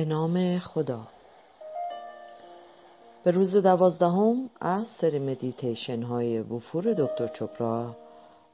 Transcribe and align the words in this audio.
به 0.00 0.06
نام 0.06 0.58
خدا. 0.58 1.00
به 3.24 3.30
روز 3.30 3.56
دوازدهم 3.56 4.50
از 4.60 4.86
سری 5.00 5.18
مدیتیشن 5.18 6.02
های 6.02 6.40
وفور 6.40 6.94
دکتر 6.98 7.26
چوپرا 7.26 7.96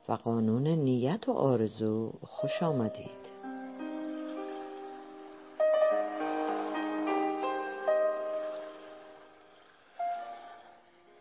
و 0.08 0.12
قانون 0.12 0.66
نیت 0.66 1.29
و 1.29 1.32
آرزو 1.32 2.12
خوش 2.26 2.62
آمدید. 2.62 3.26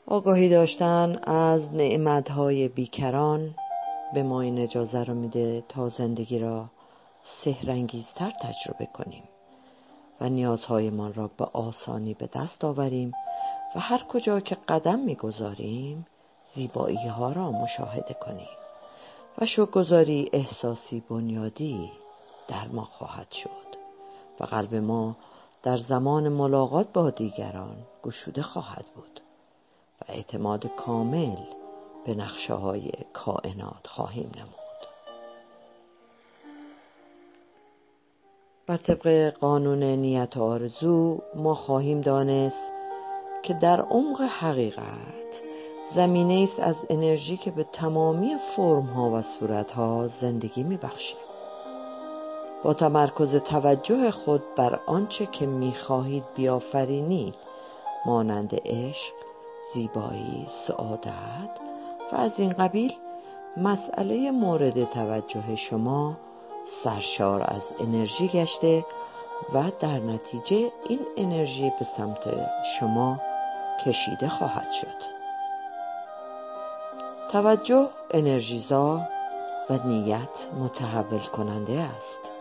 آگاهی 0.08 0.50
داشتن 0.50 1.20
از 1.24 1.74
نعمتهای 1.74 2.68
بیکران 2.68 3.56
به 4.14 4.24
ما 4.24 4.42
این 4.42 4.60
اجازه 4.60 5.04
رو 5.04 5.14
میده 5.14 5.64
تا 5.70 5.90
زندگی 5.90 6.40
را 6.40 6.66
سهرنگیزتر 7.44 8.32
تجربه 8.42 8.86
کنیم. 8.86 9.24
و 10.22 10.30
نیازهایمان 10.30 11.14
را 11.14 11.30
به 11.38 11.46
آسانی 11.54 12.14
به 12.14 12.30
دست 12.34 12.66
آوریم 12.66 13.12
و 13.76 13.80
هر 13.80 14.04
کجا 14.04 14.40
که 14.40 14.58
قدم 14.68 15.00
می‌گذاریم 15.00 16.06
زیبایی 16.54 17.08
ها 17.08 17.32
را 17.32 17.52
مشاهده 17.52 18.14
کنیم 18.14 18.48
و 19.38 19.46
شکرگزاری 19.46 20.30
احساسی 20.34 21.04
بنیادی 21.10 21.92
در 22.48 22.68
ما 22.68 22.84
خواهد 22.84 23.32
شد 23.32 23.78
و 24.40 24.46
قلب 24.46 24.76
ما 24.76 25.16
در 25.64 25.78
زمان 25.78 26.30
ملاقات 26.30 26.94
با 26.94 27.10
دیگران 27.10 27.78
گشوده 28.04 28.42
خواهد 28.42 28.86
بود 28.96 29.22
و 30.02 30.06
اعتماد 30.08 30.68
کامل 30.76 31.36
به 32.06 32.16
نقشه 32.16 32.54
های 32.54 32.92
کائنات 33.14 33.88
خواهیم 33.88 34.32
نمود. 34.36 34.65
بر 38.68 38.78
طبق 38.78 39.34
قانون 39.42 39.84
نیت 39.84 40.38
آرزو 40.38 41.20
ما 41.36 41.56
خواهیم 41.56 42.02
دانست 42.02 42.72
که 43.44 43.54
در 43.54 43.82
عمق 43.82 44.22
حقیقت 44.22 45.42
زمینه 45.96 46.44
است 46.44 46.60
از 46.60 46.76
انرژی 46.90 47.38
که 47.38 47.52
به 47.52 47.64
تمامی 47.64 48.36
فرم 48.56 48.86
ها 48.86 49.12
و 49.12 49.22
صورت 49.22 49.72
ها 49.72 50.08
زندگی 50.08 50.64
می 50.64 50.78
بخشیم. 50.78 51.18
با 52.64 52.74
تمرکز 52.74 53.36
توجه 53.36 54.12
خود 54.12 54.44
بر 54.56 54.80
آنچه 54.86 55.26
که 55.26 55.46
می 55.46 55.74
خواهید 55.74 56.24
بیافرینید 56.36 57.36
مانند 58.06 58.56
عشق، 58.66 59.14
زیبایی، 59.74 60.48
سعادت 60.68 61.50
و 62.12 62.16
از 62.16 62.32
این 62.38 62.54
قبیل 62.54 62.94
مسئله 63.58 64.32
مورد 64.32 64.84
توجه 64.84 65.56
شما 65.56 66.18
سرشار 66.84 67.44
از 67.48 67.62
انرژی 67.80 68.28
گشته 68.28 68.86
و 69.54 69.72
در 69.80 70.00
نتیجه 70.00 70.72
این 70.90 71.00
انرژی 71.18 71.72
به 71.80 71.86
سمت 71.98 72.50
شما 72.80 73.20
کشیده 73.86 74.30
خواهد 74.30 74.72
شد. 74.82 75.16
توجه 77.32 77.88
انرژیزا 78.12 79.02
و 79.70 79.88
نیت 79.88 80.54
متحول 80.60 81.20
کننده 81.20 81.80
است. 81.80 82.32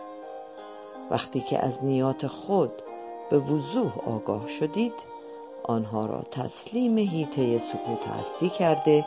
وقتی 1.11 1.41
که 1.41 1.65
از 1.65 1.83
نیات 1.83 2.27
خود 2.27 2.71
به 3.29 3.39
وضوح 3.39 3.91
آگاه 4.07 4.47
شدید 4.47 4.93
آنها 5.63 6.05
را 6.05 6.23
تسلیم 6.31 6.97
هیته 6.97 7.59
سکوت 7.59 8.07
هستی 8.07 8.49
کرده 8.49 9.05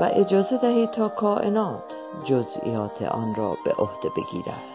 و 0.00 0.10
اجازه 0.12 0.58
دهید 0.58 0.90
تا 0.90 1.08
کائنات 1.08 1.84
جزئیات 2.24 3.02
آن 3.02 3.34
را 3.34 3.56
به 3.64 3.72
عهده 3.72 4.08
بگیرد. 4.08 4.74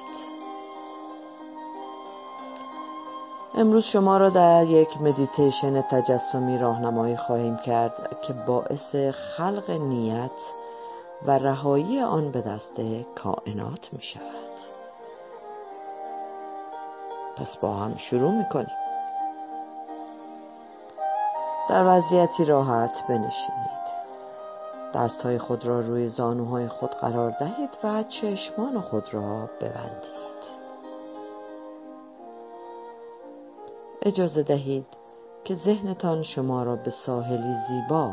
امروز 3.56 3.84
شما 3.84 4.18
را 4.18 4.30
در 4.30 4.66
یک 4.66 5.02
مدیتیشن 5.02 5.82
تجسمی 5.82 6.58
راهنمایی 6.58 7.18
خواهیم 7.18 7.58
کرد 7.58 8.18
که 8.28 8.34
باعث 8.34 8.96
خلق 9.12 9.70
نیت 9.70 10.32
و 11.26 11.32
رهایی 11.32 12.00
آن 12.02 12.32
به 12.32 12.42
دست 12.42 12.82
کائنات 13.16 13.94
می 13.94 14.02
شود. 14.02 14.50
پس 17.38 17.58
با 17.58 17.74
هم 17.74 17.98
شروع 17.98 18.32
می 18.32 18.46
کنیم. 18.46 18.78
در 21.70 21.84
وضعیتی 21.88 22.46
راحت 22.46 23.08
بنشینید. 23.10 23.89
دستهای 24.94 25.38
خود 25.38 25.66
را 25.66 25.80
روی 25.80 26.10
زانوهای 26.10 26.68
خود 26.68 26.90
قرار 26.90 27.36
دهید 27.40 27.70
و 27.84 28.04
چشمان 28.04 28.82
خود 28.82 29.14
را 29.14 29.50
ببندید. 29.62 30.20
اجازه 34.02 34.44
دهید 34.44 34.86
که 35.44 35.56
ذهنتان 35.56 36.24
شما 36.24 36.64
را 36.64 36.76
به 36.76 36.92
ساحلی 37.06 37.56
زیبا 37.68 38.12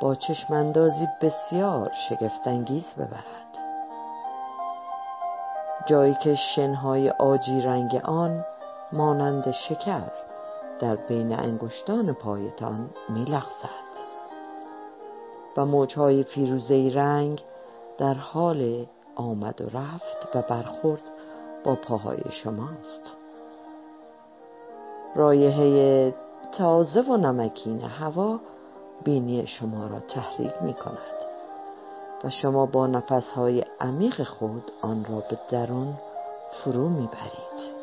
با 0.00 0.14
چشماندازی 0.14 1.08
بسیار 1.20 1.90
شگفتانگیز 2.08 2.84
ببرد. 2.94 3.42
جایی 5.86 6.14
که 6.14 6.34
شنهای 6.54 7.10
آجی 7.10 7.60
رنگ 7.60 8.00
آن 8.04 8.44
مانند 8.92 9.50
شکر 9.50 10.10
در 10.80 10.96
بین 10.96 11.32
انگشتان 11.32 12.14
پایتان 12.14 12.90
میلغزد. 13.08 13.81
و 15.56 15.66
موجهای 15.66 16.24
فیروزهی 16.24 16.90
رنگ 16.90 17.42
در 17.98 18.14
حال 18.14 18.86
آمد 19.16 19.60
و 19.60 19.78
رفت 19.78 20.36
و 20.36 20.42
برخورد 20.42 21.02
با 21.64 21.74
پاهای 21.74 22.22
شماست 22.30 23.12
رایحه 25.16 26.14
تازه 26.52 27.00
و 27.00 27.16
نمکین 27.16 27.80
هوا 27.80 28.40
بینی 29.04 29.46
شما 29.46 29.86
را 29.86 30.00
تحریک 30.00 30.52
می 30.62 30.74
کند 30.74 31.22
و 32.24 32.30
شما 32.30 32.66
با 32.66 32.86
نفسهای 32.86 33.64
عمیق 33.80 34.22
خود 34.22 34.72
آن 34.82 35.04
را 35.04 35.22
به 35.30 35.38
درون 35.50 35.94
فرو 36.64 36.88
می 36.88 37.06
برید. 37.12 37.81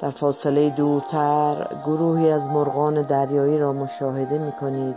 در 0.00 0.10
فاصله 0.10 0.70
دورتر 0.70 1.66
گروهی 1.86 2.30
از 2.30 2.42
مرغان 2.42 3.02
دریایی 3.02 3.58
را 3.58 3.72
مشاهده 3.72 4.38
می 4.38 4.52
کنید 4.52 4.96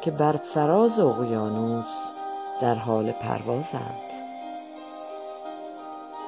که 0.00 0.10
بر 0.10 0.36
فراز 0.54 0.98
اقیانوس 0.98 1.84
در 2.60 2.74
حال 2.74 3.12
پروازند 3.12 4.10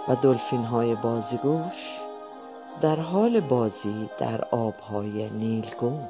و 0.08 0.16
دلفین 0.16 0.64
های 0.64 0.94
بازیگوش 0.94 2.00
در 2.80 2.96
حال 2.96 3.40
بازی 3.40 4.10
در 4.18 4.44
آبهای 4.44 5.30
نیلگون. 5.30 6.08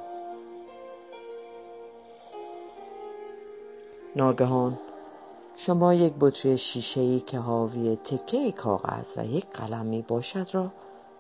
ناگهان 4.16 4.78
شما 5.56 5.94
یک 5.94 6.12
بطری 6.20 6.58
شیشه‌ای 6.58 7.20
که 7.20 7.38
حاوی 7.38 7.96
تکه 7.96 8.52
کاغذ 8.52 9.06
و 9.16 9.24
یک 9.24 9.46
قلم 9.50 9.86
می 9.86 10.02
باشد 10.02 10.48
را 10.52 10.70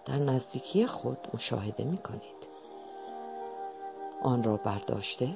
در 0.06 0.18
نزدیکی 0.18 0.86
خود 0.86 1.18
مشاهده 1.34 1.84
می 1.84 1.98
کنید. 1.98 2.46
آن 4.22 4.42
را 4.42 4.56
برداشته 4.56 5.28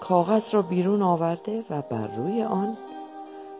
کاغذ 0.00 0.54
را 0.54 0.62
بیرون 0.62 1.02
آورده 1.02 1.64
و 1.70 1.82
بر 1.82 2.16
روی 2.16 2.42
آن 2.42 2.76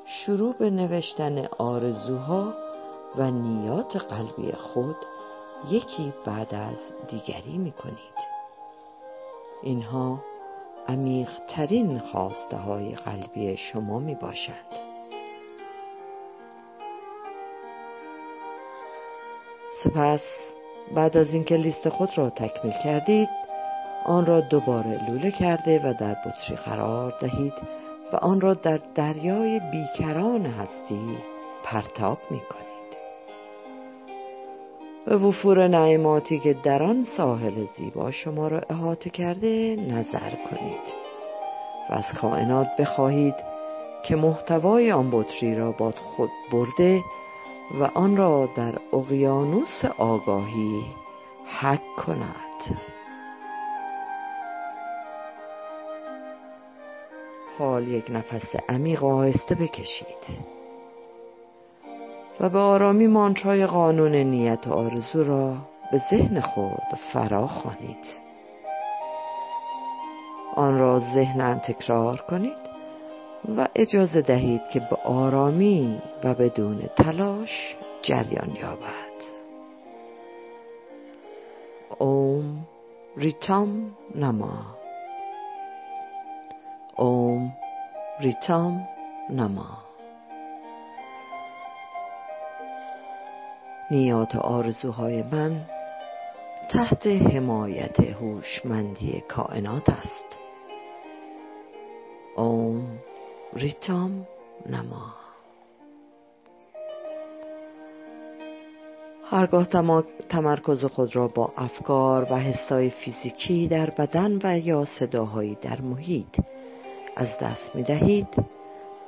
شروع 0.07 0.55
به 0.55 0.71
نوشتن 0.71 1.47
آرزوها 1.59 2.55
و 3.17 3.31
نیات 3.31 3.97
قلبی 3.97 4.53
خود 4.53 4.97
یکی 5.71 6.12
بعد 6.25 6.55
از 6.55 6.79
دیگری 7.09 7.59
می 7.59 7.73
کنید 7.73 8.17
اینها 9.62 10.21
عمیق 10.89 11.29
ترین 11.49 11.99
خواسته 11.99 12.56
های 12.56 12.94
قلبی 12.94 13.56
شما 13.56 13.99
می 13.99 14.15
باشد 14.15 14.86
سپس 19.87 20.21
بعد 20.94 21.17
از 21.17 21.31
اینکه 21.31 21.56
لیست 21.56 21.88
خود 21.88 22.19
را 22.19 22.31
تکمیل 22.31 22.75
کردید 22.85 23.29
آن 24.05 24.27
را 24.27 24.41
دوباره 24.41 25.11
لوله 25.11 25.31
کرده 25.31 25.79
و 25.79 25.94
در 26.00 26.15
بطری 26.15 26.56
قرار 26.56 27.15
دهید 27.21 27.53
و 28.12 28.17
آن 28.17 28.41
را 28.41 28.55
در 28.55 28.81
دریای 28.94 29.61
بیکران 29.73 30.47
هستی 30.47 31.19
پرتاب 31.65 32.19
می 32.31 32.41
کنید 32.41 32.67
به 35.06 35.17
وفور 35.17 35.69
نعماتی 35.69 36.39
که 36.39 36.53
در 36.53 36.82
آن 36.82 37.05
ساحل 37.17 37.65
زیبا 37.77 38.11
شما 38.11 38.49
را 38.49 38.61
احاطه 38.71 39.11
کرده 39.11 39.77
نظر 39.77 40.31
کنید 40.31 41.06
و 41.91 41.94
از 41.94 42.05
کائنات 42.21 42.69
بخواهید 42.79 43.35
که 44.05 44.17
محتوای 44.17 44.93
آن 44.93 45.11
بطری 45.11 45.55
را 45.55 45.73
با 45.73 45.91
خود 45.91 46.31
برده 46.53 47.00
و 47.75 47.85
آن 47.85 48.17
را 48.17 48.49
در 48.57 48.79
اقیانوس 48.93 49.85
آگاهی 49.99 50.85
حک 51.61 51.97
کند. 51.97 52.79
حال 57.59 57.89
یک 57.89 58.11
نفس 58.11 58.55
عمیق 58.69 59.03
و 59.03 59.07
آهسته 59.07 59.55
بکشید 59.55 60.57
و 62.41 62.49
به 62.49 62.59
آرامی 62.59 63.07
مانترای 63.07 63.67
قانون 63.67 64.15
نیت 64.15 64.67
و 64.67 64.73
آرزو 64.73 65.25
را 65.25 65.57
به 65.93 66.01
ذهن 66.11 66.41
خود 66.41 66.99
فرا 67.13 67.47
خوانید. 67.47 68.27
آن 70.55 70.79
را 70.79 70.99
ذهنا 70.99 71.55
تکرار 71.55 72.17
کنید. 72.17 72.66
و 73.48 73.69
اجازه 73.75 74.22
دهید 74.22 74.69
که 74.72 74.81
به 74.81 74.96
آرامی 75.04 76.02
و 76.25 76.34
بدون 76.34 76.90
تلاش 76.96 77.76
جریان 78.02 78.56
یابد. 78.60 79.06
اوم 81.98 82.66
ریتام 83.16 83.96
نما. 84.14 84.76
اوم 86.96 87.52
ریتام 88.20 88.88
نما. 89.31 89.78
نیات 93.90 94.37
آرزوهای 94.37 95.22
من 95.22 95.66
تحت 96.70 97.06
حمایت 97.06 98.00
هوشمندی 98.00 99.22
کائنات 99.28 99.88
است. 99.88 100.36
ریتام 103.56 104.26
نما 104.67 105.14
هرگاه 109.31 109.67
تمرکز 110.29 110.85
خود 110.85 111.17
را 111.17 111.29
با 111.29 111.53
افکار 111.56 112.26
و 112.32 112.37
حسای 112.37 112.91
فیزیکی 112.91 113.69
در 113.69 113.91
بدن 113.91 114.38
و 114.44 114.58
یا 114.58 114.85
صداهایی 114.85 115.58
در 115.62 115.81
محیط 115.81 116.41
از 117.17 117.29
دست 117.43 117.75
می 117.75 117.82
دهید. 117.82 118.29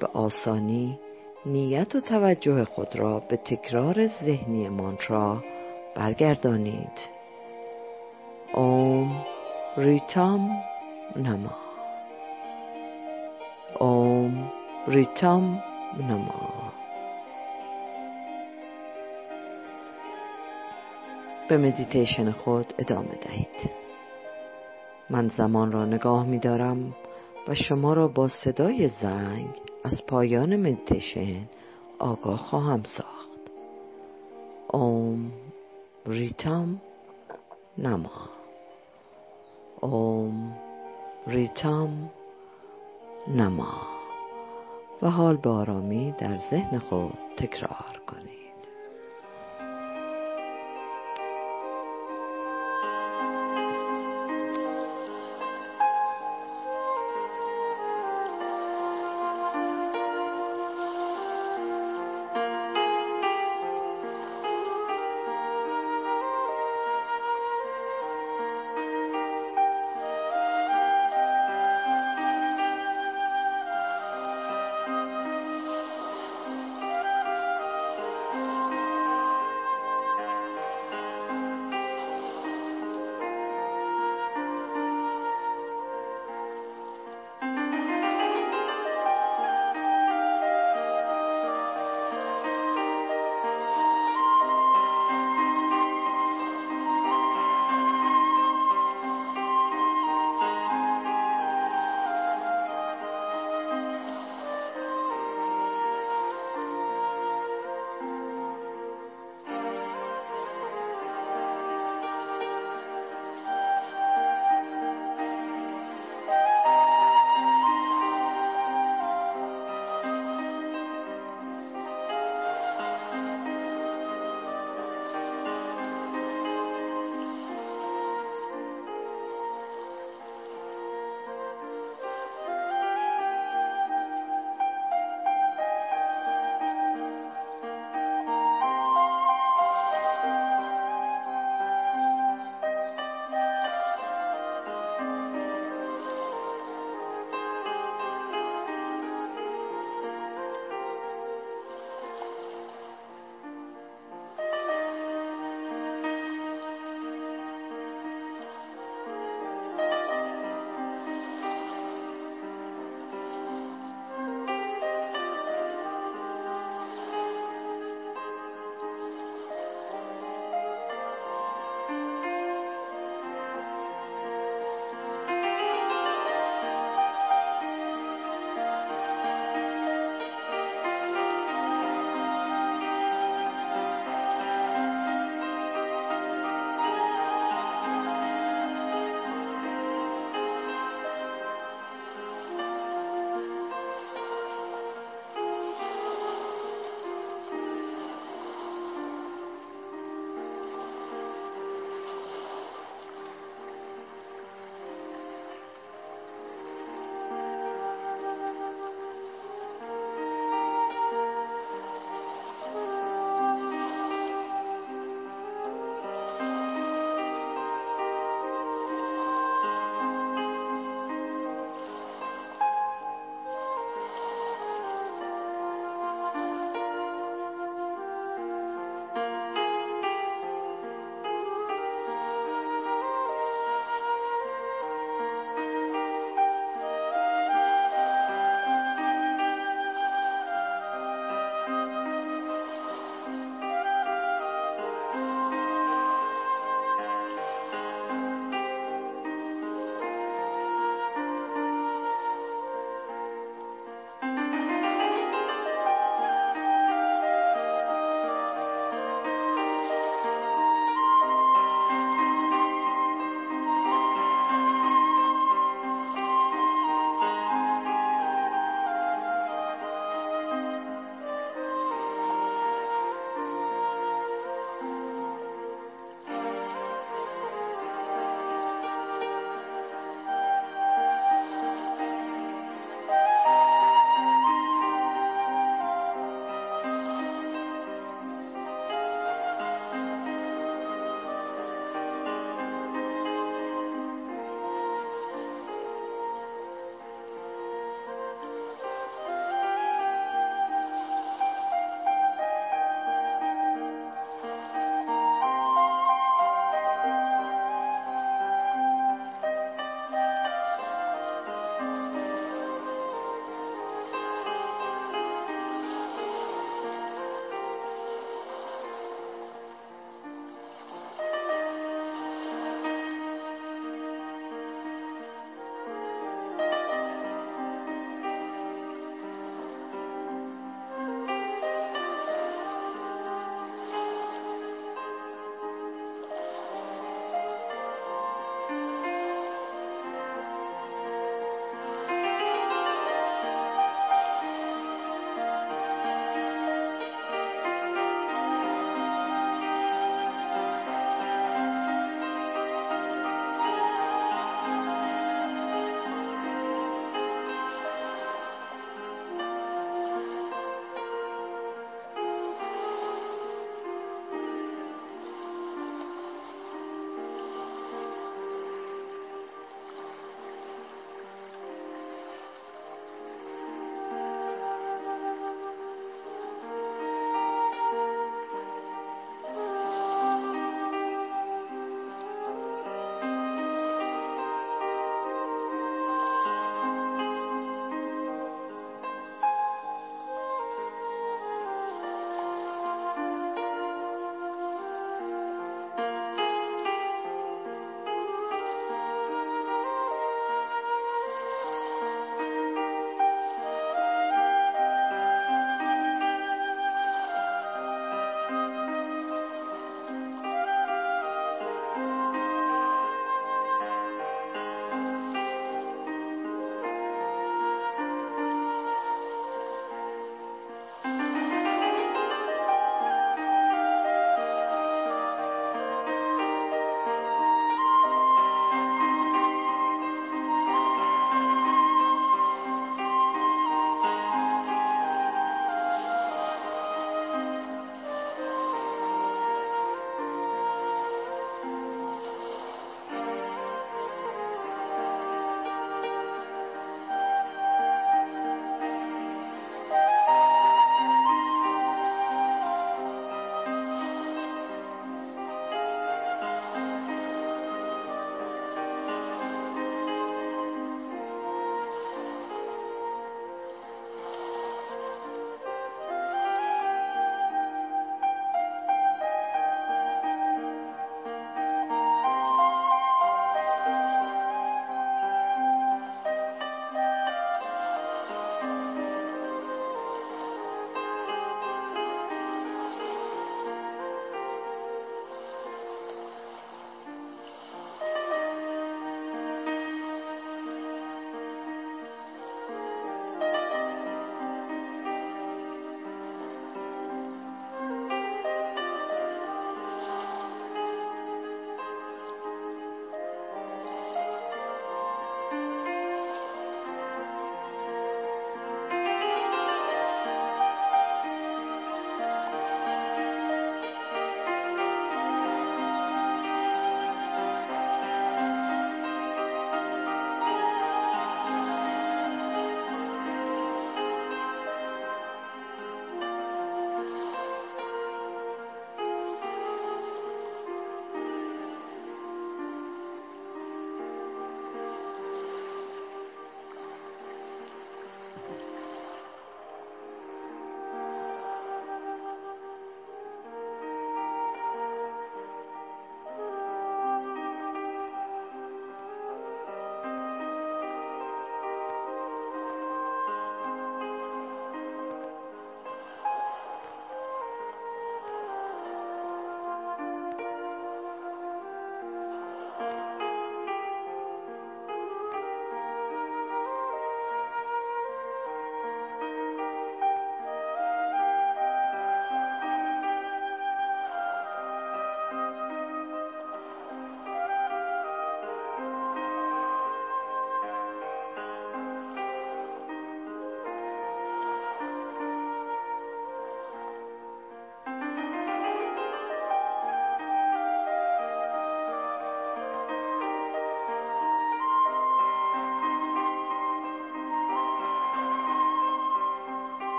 به 0.00 0.06
آسانی 0.06 0.98
نیت 1.46 1.94
و 1.94 2.00
توجه 2.00 2.64
خود 2.64 2.96
را 2.96 3.20
به 3.20 3.36
تکرار 3.36 4.06
ذهنی 4.06 4.68
مانترا 4.68 5.44
برگردانید. 5.94 7.10
Om 8.54 9.24
Ritam 9.76 10.50
Namah. 11.16 11.69
Om 13.78 14.52
Ritam 14.88 15.62
Namah 16.08 16.72
به 21.48 21.56
مدیتیشن 21.56 22.30
خود 22.30 22.74
ادامه 22.78 23.14
دهید. 23.14 23.70
من 25.10 25.28
زمان 25.28 25.72
را 25.72 25.84
نگاه 25.84 26.26
می 26.26 26.38
دارم 26.38 26.96
و 27.48 27.54
شما 27.54 27.92
را 27.92 28.08
با 28.08 28.28
صدای 28.28 28.88
زنگ 28.88 29.60
از 29.84 30.02
پایان 30.08 30.56
مدیتیشن 30.56 31.48
آگاه 31.98 32.38
خواهم 32.38 32.82
ساخت. 32.82 33.40
Om 34.72 35.32
Ritam 36.06 36.80
Namah 37.78 38.30
Om 39.80 40.56
Ritam 41.26 42.10
Namah 43.28 43.86
و 45.02 45.10
حال 45.10 45.36
به 45.36 45.50
آرامی 45.50 46.14
در 46.18 46.38
ذهن 46.50 46.78
خود 46.78 47.18
تکرار 47.36 48.00
کنید. 48.06 48.39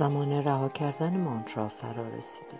زمان 0.00 0.44
رها 0.44 0.68
کردن 0.68 1.16
مانترا 1.16 1.68
فرا 1.68 2.08
رسیده. 2.08 2.58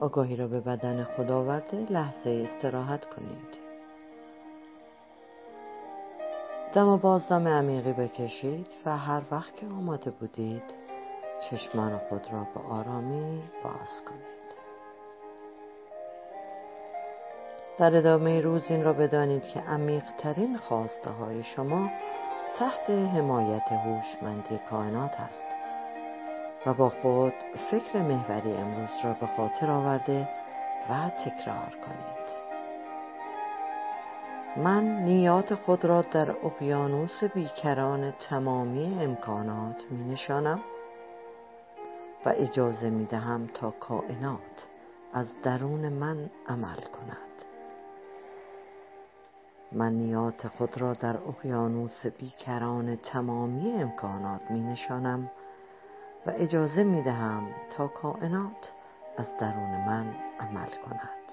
آگاهی 0.00 0.36
را 0.36 0.46
به 0.46 0.60
بدن 0.60 1.04
خود 1.04 1.30
آورده 1.30 1.76
لحظه 1.90 2.30
استراحت 2.30 3.04
کنید. 3.04 3.58
دم 6.74 6.88
و 6.88 6.96
بازدم 6.96 7.48
عمیقی 7.48 7.92
بکشید 7.92 8.66
و 8.86 8.96
هر 8.96 9.22
وقت 9.30 9.56
که 9.56 9.66
آماده 9.66 10.10
بودید 10.10 10.74
چشمان 11.50 11.98
خود 11.98 12.26
را 12.32 12.46
به 12.54 12.60
آرامی 12.60 13.42
باز 13.64 14.02
کنید. 14.08 14.36
در 17.78 17.96
ادامه 17.96 18.40
روز 18.40 18.70
این 18.70 18.84
را 18.84 18.92
بدانید 18.92 19.42
که 19.42 19.60
عمیقترین 19.60 20.56
خواسته 20.56 21.10
های 21.10 21.42
شما 21.42 21.90
تحت 22.58 22.90
حمایت 22.90 23.72
هوشمندی 23.72 24.58
کائنات 24.70 25.20
است 25.20 25.46
و 26.66 26.74
با 26.74 26.88
خود 26.88 27.34
فکر 27.70 28.02
محوری 28.02 28.52
امروز 28.52 28.90
را 29.04 29.12
به 29.12 29.26
خاطر 29.26 29.70
آورده 29.70 30.28
و 30.90 31.10
تکرار 31.10 31.76
کنید. 31.86 32.46
من 34.56 34.84
نیات 34.84 35.54
خود 35.54 35.84
را 35.84 36.02
در 36.02 36.30
اقیانوس 36.30 37.24
بیکران 37.24 38.10
تمامی 38.10 39.04
امکانات 39.04 39.82
می 39.90 40.04
نشانم 40.04 40.60
و 42.26 42.28
اجازه 42.36 42.90
می 42.90 43.04
دهم 43.04 43.46
تا 43.54 43.70
کائنات 43.70 44.66
از 45.12 45.42
درون 45.42 45.88
من 45.88 46.30
عمل 46.48 46.80
کند. 46.80 47.35
من 49.72 49.92
نیات 49.92 50.48
خود 50.48 50.80
را 50.80 50.92
در 50.92 51.16
اقیانوس 51.16 52.06
بیکران 52.06 52.96
تمامی 52.96 53.72
امکانات 53.72 54.50
می 54.50 54.62
نشانم 54.62 55.30
و 56.26 56.30
اجازه 56.30 56.84
می 56.84 57.02
دهم 57.02 57.48
تا 57.76 57.88
کائنات 57.88 58.72
از 59.16 59.36
درون 59.36 59.84
من 59.86 60.14
عمل 60.40 60.68
کند. 60.84 61.32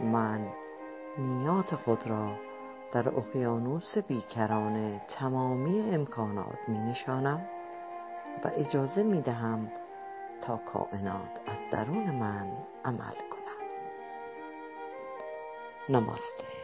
من 0.00 0.48
نیات 1.18 1.74
خود 1.74 2.06
را 2.06 2.32
در 2.92 3.08
اقیانوس 3.08 3.98
بیکران 3.98 5.00
تمامی 5.18 5.80
امکانات 5.80 6.58
می 6.68 6.78
نشانم 6.78 7.46
و 8.44 8.50
اجازه 8.54 9.02
می 9.02 9.22
دهم 9.22 9.72
تا 10.40 10.56
کائنات 10.56 11.40
از 11.46 11.58
درون 11.72 12.10
من 12.10 12.52
عمل 12.84 13.14
کند. 13.30 13.35
नमस्ते। 15.88 16.55